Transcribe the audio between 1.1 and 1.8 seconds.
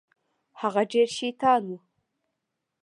شيطان و.